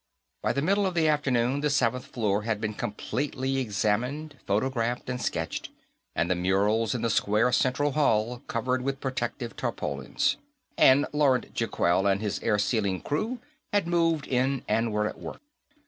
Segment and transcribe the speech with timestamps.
[0.41, 5.21] By the middle of the afternoon, the seventh floor had been completely examined, photographed and
[5.21, 5.69] sketched,
[6.15, 10.37] and the murals in the square central hall covered with protective tarpaulins,
[10.75, 13.41] and Laurent Gicquel and his airsealing crew
[13.71, 15.41] had moved in and were at work.